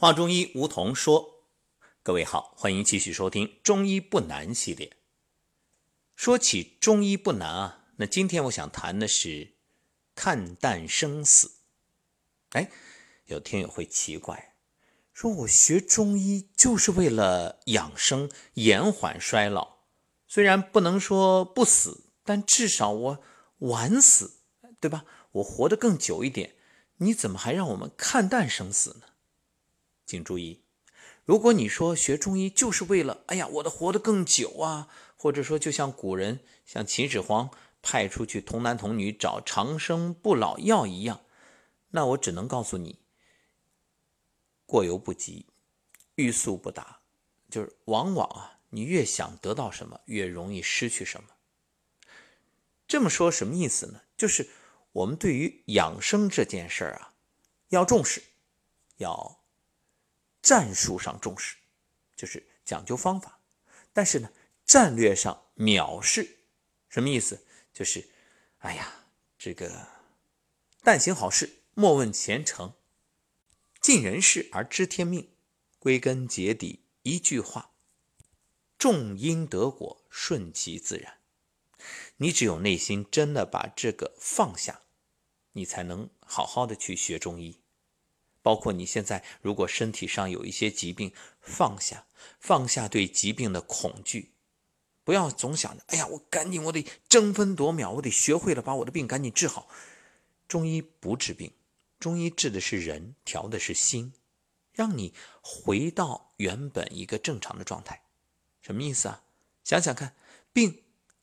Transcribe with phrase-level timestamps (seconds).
[0.00, 1.44] 华中医吴桐说
[2.02, 4.96] ：“各位好，欢迎继续收听《中医不难》系列。
[6.16, 9.56] 说起中医不难啊，那今天我想谈的是
[10.14, 11.50] 看淡生死。
[12.52, 12.70] 哎，
[13.26, 14.54] 有听友会奇怪，
[15.12, 19.80] 说我学中医就是为了养生、延缓衰老，
[20.26, 23.22] 虽然不能说不死，但至少我
[23.58, 24.38] 晚死，
[24.80, 25.04] 对吧？
[25.32, 26.56] 我活得更久一点，
[26.96, 29.02] 你怎么还让我们看淡生死呢？”
[30.10, 30.64] 请注意，
[31.24, 37.48] 如果你说学中医就是为了，哎呀，我的活得更久啊，或者说就像古人像秦始皇
[37.80, 41.20] 派出去童男童女找长生不老药一样，
[41.90, 42.98] 那我只能告诉你，
[44.66, 45.46] 过犹不及，
[46.16, 47.02] 欲速不达，
[47.48, 51.28] 就是往往啊，你越想得到什么，越容易失去什么。
[52.88, 54.00] 这么说什么意思呢？
[54.16, 54.50] 就是
[54.90, 57.14] 我们对于养生这件事儿啊，
[57.68, 58.20] 要重视，
[58.96, 59.39] 要。
[60.42, 61.56] 战术上重视，
[62.16, 63.40] 就是讲究方法，
[63.92, 64.30] 但是呢，
[64.64, 66.38] 战略上藐视，
[66.88, 67.44] 什么意思？
[67.72, 68.10] 就是，
[68.58, 69.06] 哎呀，
[69.38, 69.88] 这个
[70.82, 72.74] 但行好事，莫问前程，
[73.80, 75.30] 尽人事而知天命。
[75.78, 77.70] 归根结底，一句话：
[78.76, 81.20] 种因得果，顺其自然。
[82.18, 84.82] 你只有内心真的把这个放下，
[85.52, 87.59] 你才能好好的去学中医。
[88.42, 92.06] 包括你现在，如果身体上有一些疾病，放下，
[92.38, 94.32] 放下对疾病的恐惧，
[95.04, 99.68] 不要总想着，哎呀，我赶紧，我得争分夺秒，我得学会了把我的病赶紧治好。
[100.48, 101.52] 中医不治病，
[101.98, 104.14] 中医治的是人，调的是心，
[104.72, 108.02] 让你回到原本一个正常的状态。
[108.62, 109.22] 什么意思啊？
[109.62, 110.14] 想想看，
[110.52, 110.82] 病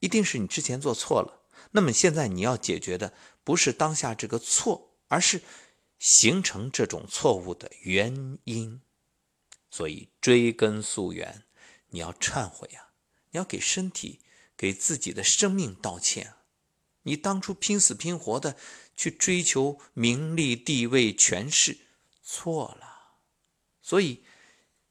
[0.00, 5.40] 一定是你之前做错了，那么现在你要解决的不是当下这个错，而是。
[5.98, 8.80] 形成这种错误的原因，
[9.70, 11.44] 所以追根溯源，
[11.88, 12.92] 你要忏悔啊！
[13.30, 14.20] 你要给身体、
[14.56, 16.34] 给自己的生命道歉。
[17.02, 18.56] 你当初拼死拼活的
[18.96, 21.78] 去追求名利、地位、权势，
[22.22, 23.18] 错了。
[23.82, 24.24] 所以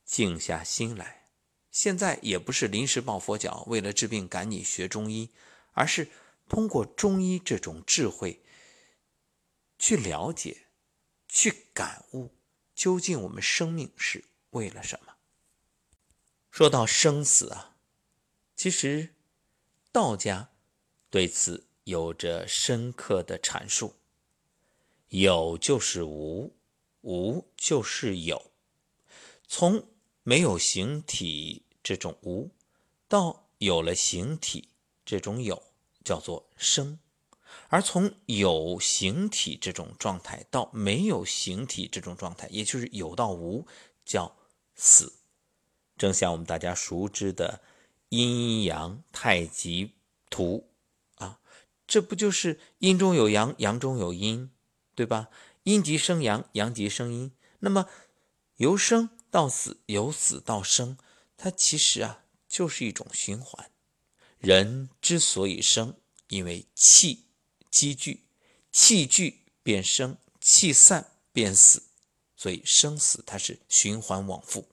[0.03, 1.27] 静下心来，
[1.71, 5.31] 现在也不是临时抱佛脚，为了治病赶紧学中医，
[5.73, 6.09] 而是
[6.49, 8.43] 通过中医这种智慧
[9.79, 10.66] 去了解。
[11.27, 12.31] 去感悟，
[12.75, 15.13] 究竟我们生命是为了什么？
[16.49, 17.75] 说到生死啊，
[18.55, 19.13] 其实
[19.91, 20.49] 道家
[21.09, 23.95] 对此有着深刻的阐述：
[25.09, 26.55] 有就是无，
[27.01, 28.51] 无就是有。
[29.47, 29.87] 从
[30.23, 32.49] 没有形体这种无，
[33.07, 34.69] 到有了形体
[35.05, 35.61] 这种有，
[36.03, 36.99] 叫做生。
[37.69, 43.67] 而从有形体这种状态到没有形体这种状态，也就是有到无，
[44.05, 44.35] 叫
[44.75, 45.13] 死。
[45.97, 47.61] 正像我们大家熟知的
[48.09, 49.93] 阴阳太极
[50.29, 50.69] 图
[51.15, 51.39] 啊，
[51.87, 54.51] 这不就是阴中有阳，阳中有阴，
[54.95, 55.29] 对吧？
[55.63, 57.31] 阴极生阳，阳极生阴。
[57.59, 57.89] 那么
[58.57, 60.97] 由生到死，由死到生，
[61.35, 63.69] 它其实啊就是一种循环。
[64.37, 65.95] 人之所以生，
[66.29, 67.26] 因为气。
[67.77, 68.23] 积聚，
[68.71, 71.83] 气聚变生，气散变死，
[72.35, 74.67] 所以生死它是循环往复。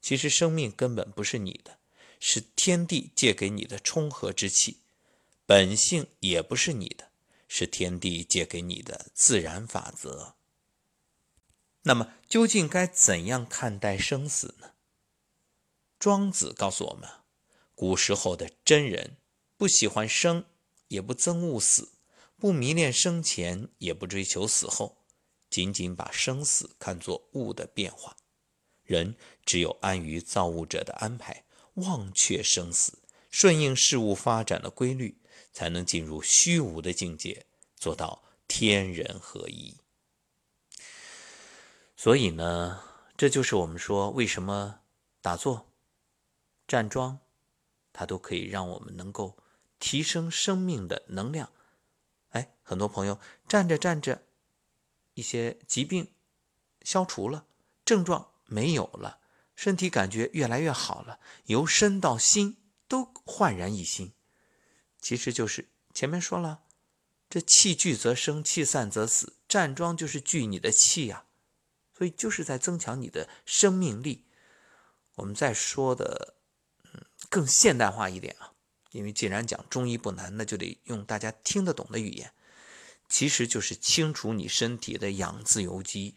[0.00, 1.80] 其实生命根本不是你的，
[2.20, 4.76] 是天地借给你的冲和之气；
[5.46, 7.10] 本性也不是你的，
[7.48, 10.36] 是天地借给你的自然法则。
[11.82, 14.74] 那么究竟该怎样看待生死呢？
[15.98, 17.10] 庄子告诉我们，
[17.74, 19.16] 古时候的真人
[19.56, 20.44] 不喜欢生。
[20.88, 21.88] 也不憎恶死，
[22.38, 25.04] 不迷恋生前，也不追求死后，
[25.48, 28.16] 仅仅把生死看作物的变化。
[28.82, 32.98] 人只有安于造物者的安排，忘却生死，
[33.30, 35.18] 顺应事物发展的规律，
[35.52, 39.76] 才能进入虚无的境界，做到天人合一。
[41.96, 42.82] 所以呢，
[43.16, 44.80] 这就是我们说为什么
[45.22, 45.72] 打坐、
[46.68, 47.18] 站桩，
[47.92, 49.38] 它都可以让我们能够。
[49.78, 51.52] 提升生命的能量，
[52.36, 53.18] 哎，很多朋友
[53.48, 54.26] 站着站着，
[55.14, 56.12] 一些疾病
[56.82, 57.46] 消除了，
[57.82, 59.20] 症状没有了，
[59.54, 64.12] 身体感觉越来越好了，由身到心都焕然一新。
[65.00, 66.64] 其实就是前面说了，
[67.30, 69.32] 这气聚则生，气散则死。
[69.48, 71.24] 站桩就是聚你的气呀，
[71.96, 74.26] 所以就是在增强你的生命力。
[75.14, 76.34] 我们再说的，
[76.82, 78.52] 嗯，更现代化一点啊。
[78.96, 82.32] 因为既然讲中医不难，那就得用大家听得懂的语言，
[83.10, 86.14] 其实就是清除你身体的氧自由基。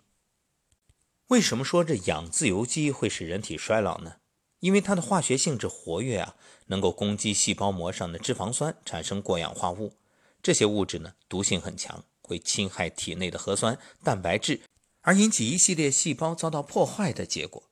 [1.28, 4.16] 为什么说这氧自由基会使人体衰老呢？
[4.62, 6.36] 因为它的化学性质活跃啊，
[6.68, 9.94] 能够攻击细胞膜上的脂肪酸，产生过氧化物。
[10.42, 14.62] 这些物质呢，毒性很强，会侵害体内的核酸、蛋白质，
[15.02, 17.64] 而引起一系列细胞遭到破坏的结果。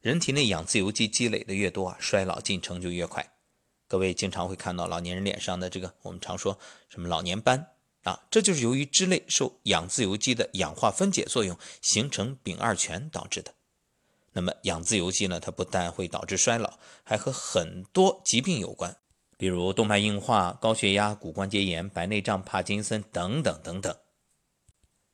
[0.00, 3.33] 人体内氧自由基积累的越多啊，衰老进程就越快。
[3.86, 6.58] 各位经常会看到老年人脸上的这个，我们常说
[6.88, 7.72] 什么老年斑
[8.02, 13.54] 啊，这就是由于脂类受氧自由基的氧化分解作用，形成丙二醛导致的。
[14.32, 18.96] 那么氧自由基呢，它不但会导致衰老，还和很多疾病有关，
[19.36, 23.96] 比如动脉硬化、高血压、骨关节炎、白内障、帕金森等等等等。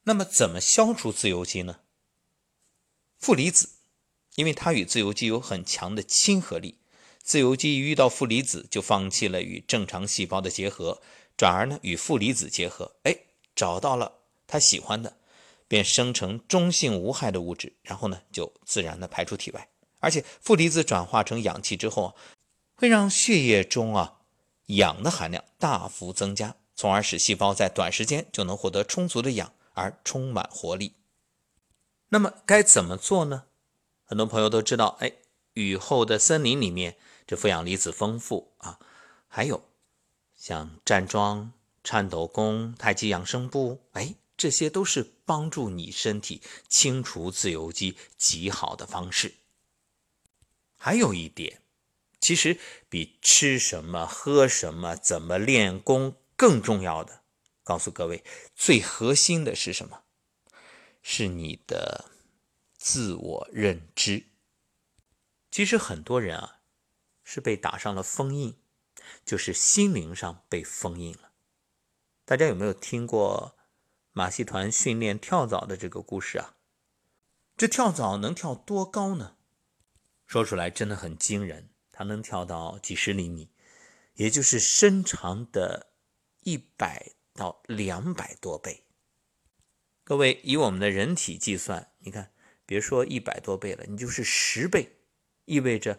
[0.05, 1.81] 那么怎么消除自由基呢？
[3.19, 3.70] 负离子。
[4.37, 6.78] 因为它与自由基有很强的亲和力，
[7.22, 11.00] 自由基一遇到负离子就放弃了与正常细胞的结合，
[11.37, 13.17] 转而呢与负离子结合，哎，
[13.55, 14.12] 找到了
[14.46, 15.17] 它喜欢的，
[15.69, 19.69] 便生成中性无害的物质，然后呢就自然的排出体外。
[20.00, 22.17] 而且负离子转化成氧气之后，
[22.75, 24.20] 会让血液中啊
[24.67, 30.94] 氧的含量大幅增加，从而使细胞在短时间就能获得充足的氧而充满活力。
[32.08, 33.44] 那么该怎么做呢？
[34.05, 35.12] 很多朋友都知道，哎，
[35.52, 36.96] 雨后的森林里面，
[37.31, 38.81] 这负氧离子丰富啊。
[39.29, 39.62] 还有
[40.35, 41.53] 像站桩、
[41.85, 49.35] 颤抖功、太极养生步，哎，这些都是帮助你身体清除自由基极好的方式。
[50.77, 51.62] 还有一点，
[52.21, 57.23] 其实比吃什么、喝什么、怎么练功更重要的，
[57.62, 58.25] 告诉各位，
[58.56, 60.03] 最核心的是什么？
[61.00, 62.06] 是你的。
[62.82, 64.25] 自我认知，
[65.50, 66.59] 其实很多人啊
[67.32, 68.61] 是被打上了封印，
[69.25, 71.31] 就是心灵上被封印了。
[72.25, 73.56] 大家有没有听过
[74.11, 76.56] 马戏团训练跳蚤的这个故事啊？
[77.56, 79.37] 这跳蚤能跳多高呢？
[80.27, 83.53] 说出来真的很惊人，它能跳到几十厘米，
[84.15, 85.93] 也就是身长的
[86.41, 88.88] 一百到两百多倍。
[90.03, 92.32] 各位以我们的人体计算，你看。
[92.67, 95.00] 别说一百多倍了，你就是十倍，
[95.44, 95.99] 意味着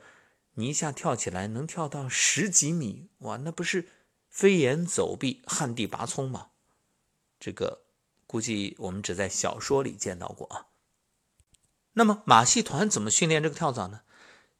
[0.55, 3.89] 你一下跳起来能跳到十几米，哇，那不是
[4.29, 6.49] 飞檐走壁、旱地拔葱吗？
[7.39, 7.83] 这个
[8.27, 10.67] 估计我们只在小说里见到过啊。
[11.93, 14.01] 那么马戏团怎么训练这个跳蚤呢？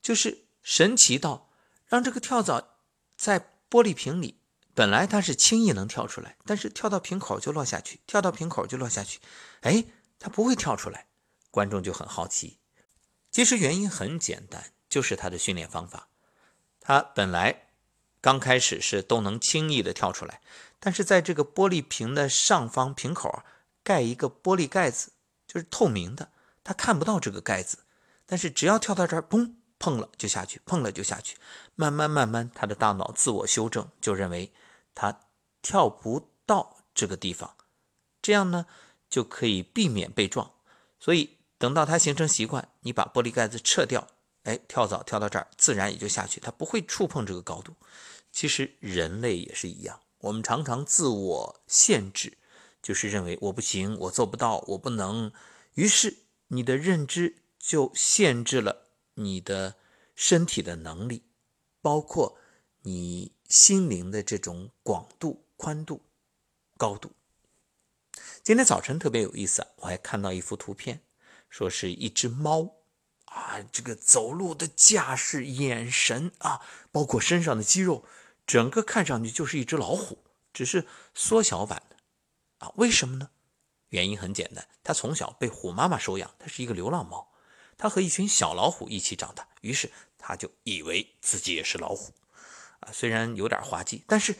[0.02, 1.50] 就是神奇到
[1.88, 2.78] 让这个跳蚤
[3.16, 4.40] 在玻璃瓶里，
[4.74, 9.20] 本来它是轻易能跳出来，但是跳到瓶口就落下去，跳到瓶口就落下去，
[9.62, 9.86] 哎，
[10.20, 11.08] 它不会跳出来。
[11.52, 12.60] 观众就很好奇，
[13.30, 16.08] 其实原因很简单，就是他的训练方法。
[16.80, 17.70] 他本来
[18.22, 20.42] 刚开始是都能轻易的跳出来，
[20.80, 23.42] 但是在这个玻璃瓶的上方瓶口
[23.84, 25.14] 盖一个玻璃盖子，
[25.48, 26.30] 就是透明的，
[26.64, 27.80] 他看不到这个盖子。
[28.26, 31.38] 但是只要跳到这儿，砰，碰了就下去，碰了就下去。
[31.76, 34.52] 慢慢慢慢，他的大脑自我修正，就认为
[34.94, 35.22] 他
[35.64, 37.56] 跳不到这个地方，
[38.22, 38.66] 这样呢
[39.10, 40.52] 就可以避免被撞。
[41.00, 41.38] 所以。
[41.62, 44.08] 等到他形成习惯，你把玻璃盖子撤掉，
[44.44, 47.76] 哎，跳蚤跳到这儿，自然也就下去，它不会触碰这个高度。
[48.32, 52.38] 其实人类也是一样，我们常常自我限制，
[52.82, 55.32] 就是认为我不行，我做不到，我不能。
[55.74, 56.18] 于是
[56.48, 59.76] 你的认知就限制了你的
[60.16, 61.24] 身体的能力，
[61.82, 62.38] 包括
[62.82, 66.02] 你心灵的这种广度、宽度、
[66.78, 67.12] 高度。
[68.44, 71.04] 今天早晨特别有意思，我还看到一幅图片。
[71.50, 72.78] 说是一只猫
[73.32, 76.62] 啊，这个走路的架势、眼神啊，
[76.92, 78.06] 包括身上的肌肉，
[78.46, 81.96] 整个看上去就是一只老虎，只是缩小版的
[82.60, 82.72] 啊。
[82.76, 83.30] 为什么呢？
[83.90, 87.32] 原因很简单，它从小被虎妈妈收养，它是一个流浪猫，
[87.78, 92.14] 它和一群小老虎一起长大，于是它就以为自己也是老虎
[92.82, 92.92] 啊。
[92.92, 94.36] 虽然有点滑稽，但是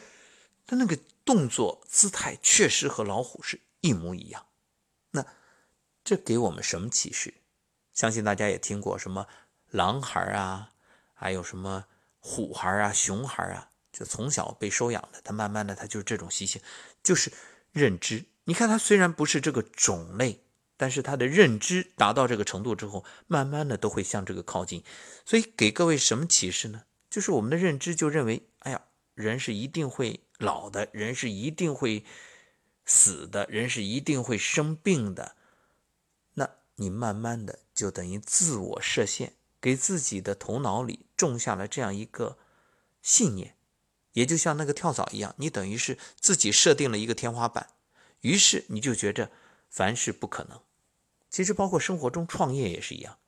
[0.66, 4.46] 它那个动作姿态确实和老虎是一模一样。
[5.12, 5.24] 那。
[6.04, 7.32] 这给我们什么启示？
[7.92, 9.26] 相信大家也听过什么
[9.70, 10.70] 狼孩啊，
[11.12, 11.86] 还有什么
[12.18, 16.60] 虎孩啊、熊孩啊，就从小被收养的，他慢慢的他就是这种习性，
[17.02, 17.32] 就是
[17.70, 18.24] 认知。
[18.44, 20.42] 你看他虽然不是这个种类，
[20.76, 24.82] 但是他的认知达到这个程度之后，慢慢的都会向这个靠近。
[25.24, 26.82] 所以给各位什么启示呢？
[27.08, 28.82] 就是我们的认知就认为，哎呀，
[29.14, 32.04] 人是一定会老的，人是一定会
[32.84, 35.36] 死的，人是一定会生病的。
[36.34, 42.38] 那你慢慢的就等于自我设限，给自己的头脑里种下了这样一个
[43.00, 43.56] 信念，
[44.12, 47.70] 也就像那个跳蚤一样，你等于是自己设定了一个天花板，
[48.20, 49.30] 于是你就觉着
[49.68, 50.60] 凡事不可能。
[51.30, 53.18] 其实包括生活中创业也是一样。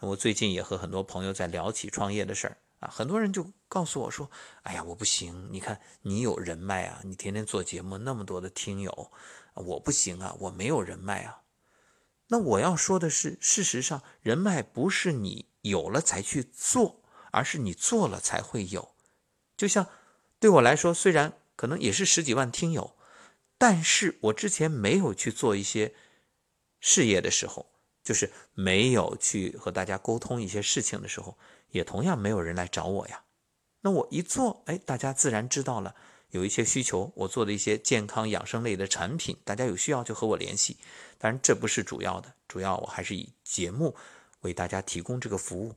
[0.00, 4.30] 我最近也和很多朋友在聊起创业的事儿啊，很多人就告诉我说
[4.62, 9.10] ：“哎呀，我不行，你看你有人脉啊，你天天做节目，那么多的听友，
[9.54, 11.42] 我不行啊，我没有人脉啊。”
[12.28, 18.94] 那我要说的是，事实上，人脉不是你有了才去做，而是你做了才会有。
[19.56, 19.86] 就像
[20.38, 22.96] 对我来说，虽然可能也是十几万听友，
[23.58, 25.94] 但是我之前没有去做一些
[26.80, 27.72] 事业的时候。
[28.04, 31.36] 就是没有去和大家沟通一些事情的时候，
[31.72, 33.22] 也同样没有人来找我呀。
[33.82, 35.94] 那我一做，哎，大家自然知道了
[36.30, 40.76] 有一些需求，我做的一些健康养生类的产品，大家有需要就和我联系。
[41.18, 43.96] 当然这不是主要的，主要我还是以节目
[44.40, 45.74] 为大家提供这个服务。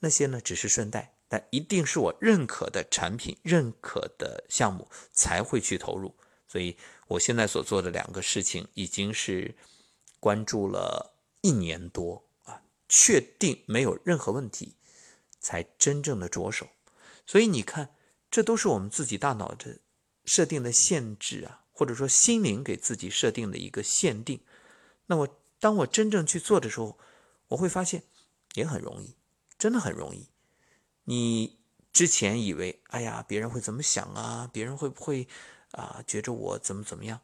[0.00, 6.14] 那些呢只是顺带，但一定是我认可的产品、认可的项目才会去投入。
[6.46, 6.76] 所以
[7.08, 9.54] 我现在所做的两个事情，已经是
[10.20, 11.14] 关注了。
[11.40, 14.74] 一年多啊，确定没有任何问题，
[15.38, 16.66] 才真正的着手。
[17.24, 17.94] 所以你看，
[18.28, 19.78] 这都是我们自己大脑的
[20.28, 24.40] 设定的限制啊，或者说心灵给自己设定的一个限定。
[25.06, 26.98] 那我当我真正去做的时候，
[27.48, 28.04] 我会发现
[28.54, 29.16] 也很容易，
[29.58, 30.28] 真的很容易。
[31.04, 31.58] 你
[31.92, 34.48] 之前以为，哎呀，别人会怎么想啊？
[34.52, 35.26] 别人会不会
[35.72, 36.04] 啊？
[36.06, 37.22] 觉着我怎么怎么样？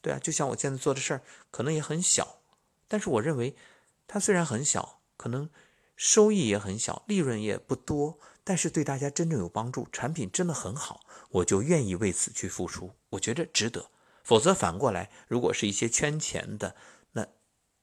[0.00, 2.40] 对啊，就像我现在做的事儿，可能也很小。
[2.88, 3.54] 但是我认为，
[4.06, 5.50] 它虽然很小，可能
[5.96, 11.00] 收益也很小，利润也不多，但是对大家真正有帮助，产品真的很好，
[11.30, 13.90] 我就愿意为此去付出，我觉得值得。
[14.22, 16.76] 否则反过来，如果是一些圈钱的，
[17.12, 17.26] 那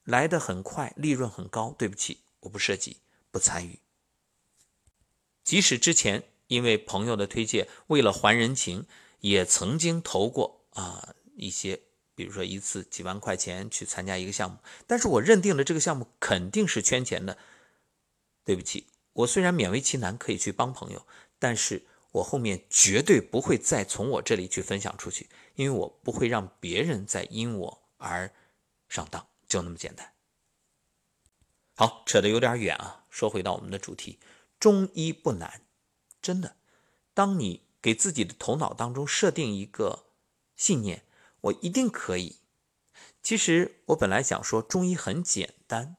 [0.04, 2.98] 来的很快，利润很高，对不起，我不涉及，
[3.30, 3.80] 不参与。
[5.42, 8.86] 即使之前因为朋友的推荐，为了还人情，
[9.20, 11.80] 也曾经投过啊一些。
[12.16, 17.36] 比如说一次几万块钱去参加一个项目，但是我认定了这个项目肯定是圈钱的。
[18.44, 21.06] 对不起，我虽然勉为其难可以去帮朋友，
[21.38, 28.32] 但是我后面绝对不会再从我这里去分享出去，因为我不会让别人再因我而
[28.88, 30.12] 上当，就那么简单。
[31.74, 34.18] 好，扯得有点远啊，说回到我们的主题，
[34.60, 35.62] 中医不难，
[36.22, 36.56] 真的。
[37.12, 40.04] 当你给自己的头脑当中设定一个
[40.54, 41.04] 信念。
[41.44, 42.36] 我一定可以。
[43.22, 45.96] 其实我本来想说中医很简单，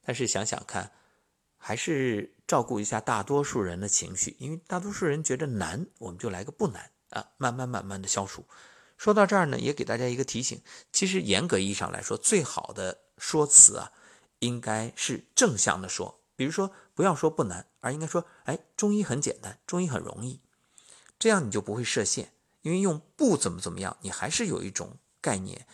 [0.00, 0.90] 但是想想看，
[1.64, 8.44] 还是照顾一下大多数人的情绪，因为大多数人觉得难，我们就来个不难啊，慢慢慢慢的消除。
[8.98, 13.92] 说到这儿呢，也给大家一个提醒，其实严格意义上来说，最好的说辞啊，
[14.40, 20.40] 应该是正向的说，比如说不要说不难，而应该说，哎，中医很简单，中医很容易，
[21.16, 22.32] 这样你就不会设限。
[22.62, 25.66] 因为用不怎么怎么样，你还是有一种概念，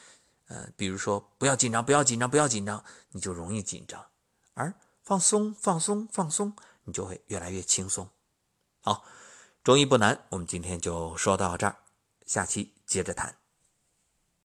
[0.49, 4.00] 呃，比如说不要紧张，不要紧张，不要紧张，你就容易紧张；
[4.54, 4.75] 而
[5.09, 8.11] 放松，放松，放松，你就会越来越轻松。
[8.83, 9.07] 好，
[9.65, 11.77] 中医不难，我们今天就说到这儿，
[12.27, 13.38] 下期接着谈。